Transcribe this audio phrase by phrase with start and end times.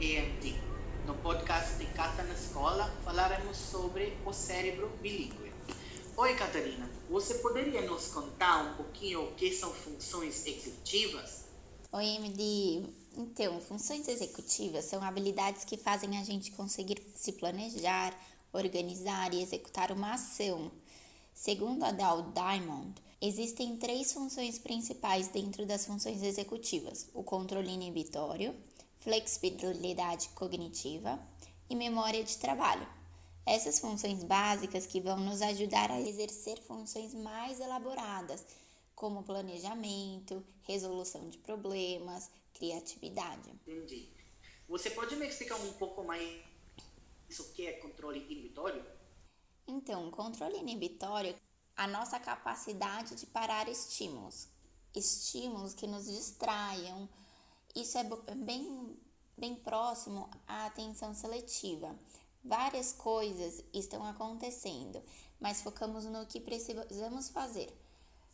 [0.00, 0.54] EMT.
[1.06, 5.50] No podcast de Cata na Escola, falaremos sobre o cérebro bilíngue.
[6.14, 11.46] Oi, Catarina, você poderia nos contar um pouquinho o que são funções executivas?
[11.90, 12.82] Oi, MD.
[13.16, 18.12] Então, funções executivas são habilidades que fazem a gente conseguir se planejar,
[18.52, 20.70] organizar e executar uma ação.
[21.32, 22.92] Segundo a Dow Diamond,
[23.26, 28.54] existem três funções principais dentro das funções executivas: o controle inibitório,
[29.00, 31.18] flexibilidade cognitiva
[31.68, 32.86] e memória de trabalho.
[33.46, 38.44] Essas funções básicas que vão nos ajudar a exercer funções mais elaboradas,
[38.94, 43.50] como planejamento, resolução de problemas, criatividade.
[43.66, 44.08] Entendi.
[44.68, 46.42] Você pode me explicar um pouco mais
[47.38, 48.84] o que é controle inibitório?
[49.66, 51.34] Então, controle inibitório,
[51.76, 54.48] a nossa capacidade de parar estímulos,
[54.94, 57.08] estímulos que nos distraiam.
[57.74, 58.96] Isso é bem,
[59.36, 61.94] bem próximo à atenção seletiva.
[62.44, 65.02] Várias coisas estão acontecendo,
[65.40, 67.68] mas focamos no que precisamos fazer.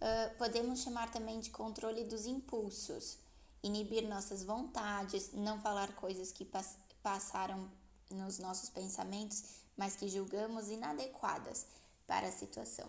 [0.00, 3.18] Uh, podemos chamar também de controle dos impulsos,
[3.62, 7.70] inibir nossas vontades, não falar coisas que pass passaram
[8.10, 9.42] nos nossos pensamentos,
[9.76, 11.66] mas que julgamos inadequadas
[12.06, 12.88] para a situação.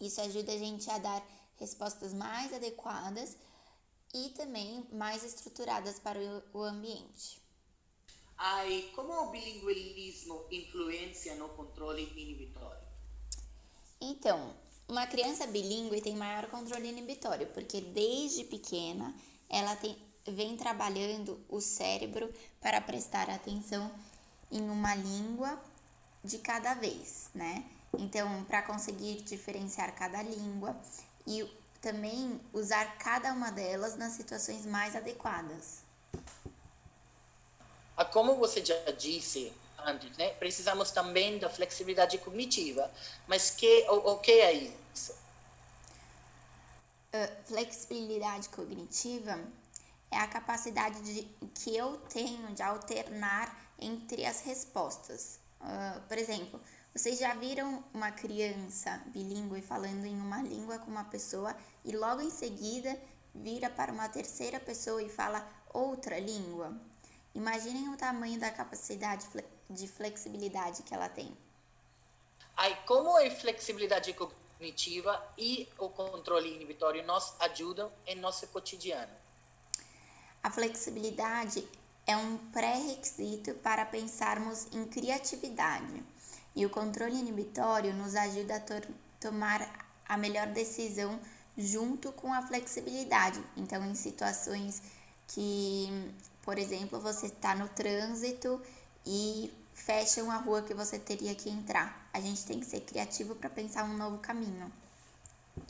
[0.00, 1.22] Isso ajuda a gente a dar
[1.58, 3.36] respostas mais adequadas
[4.14, 6.18] e também mais estruturadas para
[6.52, 7.40] o ambiente.
[8.36, 12.80] Ai, como o bilingualismo influencia no controle inibitório?
[14.00, 14.56] Então,
[14.88, 19.14] uma criança bilíngue tem maior controle inibitório, porque desde pequena
[19.48, 19.96] ela tem,
[20.26, 23.92] vem trabalhando o cérebro para prestar atenção
[24.50, 25.62] em uma língua
[26.24, 27.70] de cada vez, né?
[27.98, 30.76] Então, para conseguir diferenciar cada língua
[31.26, 31.44] e
[31.80, 35.82] também usar cada uma delas nas situações mais adequadas.
[37.96, 39.52] Ah, como você já disse
[39.84, 40.30] antes, né?
[40.34, 42.90] Precisamos também da flexibilidade cognitiva.
[43.26, 45.12] Mas que, o, o que é isso?
[47.12, 49.38] Uh, flexibilidade cognitiva
[50.10, 51.22] é a capacidade de,
[51.54, 55.38] que eu tenho de alternar entre as respostas.
[55.60, 56.60] Uh, por exemplo,
[56.94, 62.20] vocês já viram uma criança bilíngue falando em uma língua com uma pessoa e logo
[62.20, 63.00] em seguida
[63.32, 66.76] vira para uma terceira pessoa e fala outra língua?
[67.32, 69.24] Imaginem o tamanho da capacidade
[69.68, 71.32] de flexibilidade que ela tem.
[72.56, 79.12] Aí, como a flexibilidade cognitiva e o controle inibitório nos ajudam em nosso cotidiano?
[80.42, 81.66] A flexibilidade
[82.04, 86.02] é um pré-requisito para pensarmos em criatividade,
[86.60, 88.74] e o controle inibitório nos ajuda a to
[89.18, 91.18] tomar a melhor decisão
[91.56, 93.42] junto com a flexibilidade.
[93.56, 94.82] Então, em situações
[95.26, 95.88] que,
[96.42, 98.60] por exemplo, você está no trânsito
[99.06, 102.06] e fecham a rua que você teria que entrar.
[102.12, 104.70] A gente tem que ser criativo para pensar um novo caminho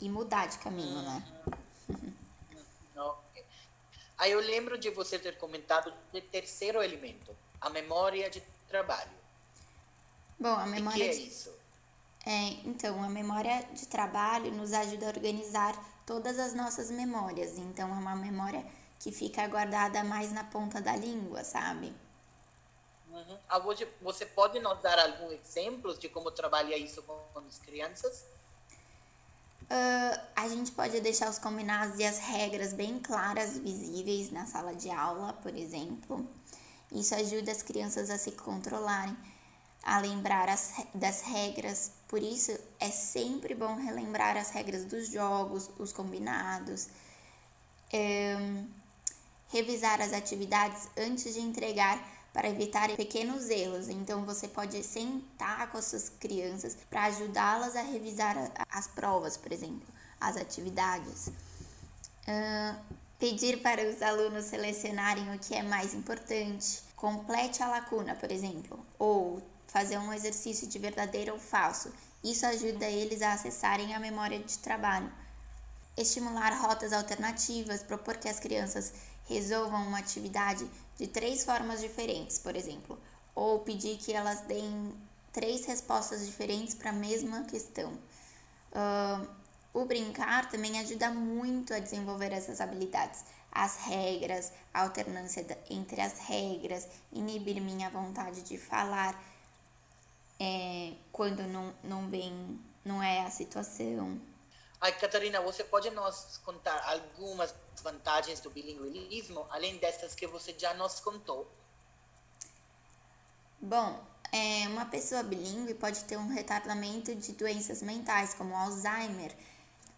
[0.01, 1.23] e mudar de caminho, né?
[4.17, 9.20] Aí eu lembro de você ter comentado o terceiro elemento, a memória de trabalho.
[10.41, 11.05] Bom, a memória.
[11.05, 11.27] O que é de...
[11.27, 11.51] isso?
[12.25, 17.59] É, então, a memória de trabalho nos ajuda a organizar todas as nossas memórias.
[17.59, 18.65] Então, é uma memória
[18.99, 21.93] que fica guardada mais na ponta da língua, sabe?
[23.11, 23.37] Uhum.
[23.47, 23.59] Ah,
[24.01, 28.25] você pode nos dar alguns exemplos de como trabalha isso com as crianças?
[29.63, 34.73] Uh, a gente pode deixar os combinados e as regras bem claras, visíveis na sala
[34.73, 36.27] de aula, por exemplo.
[36.91, 39.15] Isso ajuda as crianças a se controlarem,
[39.83, 41.91] a lembrar as, das regras.
[42.07, 46.87] Por isso, é sempre bom relembrar as regras dos jogos, os combinados.
[47.93, 48.67] Um,
[49.49, 52.01] revisar as atividades antes de entregar
[52.33, 53.89] para evitar pequenos erros.
[53.89, 58.37] Então você pode sentar com as suas crianças para ajudá-las a revisar
[58.69, 59.87] as provas, por exemplo,
[60.19, 61.29] as atividades.
[63.19, 66.81] Pedir para os alunos selecionarem o que é mais importante.
[66.95, 71.91] Complete a lacuna, por exemplo, ou fazer um exercício de verdadeiro ou falso.
[72.21, 75.11] Isso ajuda eles a acessarem a memória de trabalho.
[75.95, 78.91] Estimular rotas alternativas, propor que as crianças
[79.29, 82.99] resolvam uma atividade de três formas diferentes, por exemplo,
[83.33, 84.93] ou pedir que elas deem
[85.31, 87.93] três respostas diferentes para a mesma questão.
[88.73, 89.27] Uh,
[89.73, 93.23] o brincar também ajuda muito a desenvolver essas habilidades.
[93.49, 99.30] As regras, a alternância entre as regras, inibir minha vontade de falar
[100.41, 104.19] é, quando não, não vem, não é a situação.
[104.79, 107.53] Ai, Catarina, você pode nos contar algumas
[107.83, 111.47] vantagens do bilinguismo, além dessas que você já nos contou?
[113.61, 119.35] Bom, é, uma pessoa bilíngue pode ter um retardamento de doenças mentais, como Alzheimer.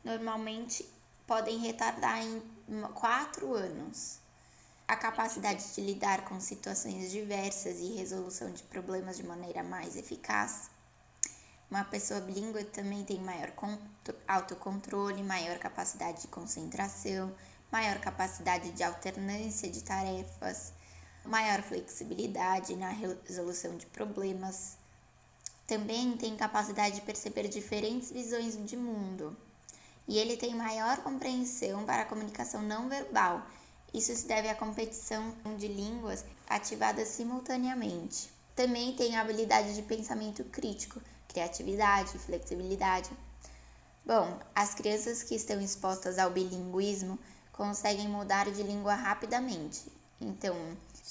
[0.04, 0.86] Normalmente
[1.26, 2.42] podem retardar em
[2.94, 4.20] quatro anos.
[4.94, 10.70] A capacidade de lidar com situações diversas e resolução de problemas de maneira mais eficaz.
[11.68, 13.52] Uma pessoa bilíngue também tem maior
[14.28, 17.34] autocontrole, maior capacidade de concentração,
[17.72, 20.72] maior capacidade de alternância de tarefas,
[21.26, 24.78] maior flexibilidade na resolução de problemas.
[25.66, 29.36] Também tem capacidade de perceber diferentes visões de mundo.
[30.08, 33.44] E ele tem maior compreensão para a comunicação não verbal.
[33.94, 38.30] Isso se deve à competição de línguas ativadas simultaneamente.
[38.56, 43.10] Também tem a habilidade de pensamento crítico, criatividade, flexibilidade.
[44.06, 47.18] Bom, as crianças que estão expostas ao bilinguismo
[47.52, 49.92] conseguem mudar de língua rapidamente.
[50.20, 50.56] Então,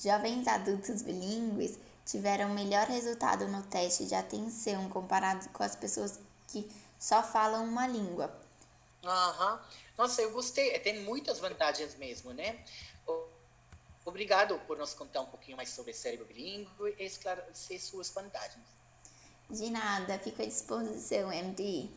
[0.03, 6.19] jovens adultos bilíngues tiveram melhor resultado no teste de atenção comparado com as pessoas
[6.49, 6.69] que
[6.99, 8.42] só falam uma língua.
[9.05, 9.55] Aham.
[9.55, 9.61] Uhum.
[9.99, 10.79] Nossa, eu gostei.
[10.79, 12.65] Tem muitas vantagens mesmo, né?
[14.05, 18.67] Obrigado por nos contar um pouquinho mais sobre cérebro bilíngue e esclarecer suas vantagens.
[19.49, 21.89] De nada, fico à disposição, MD.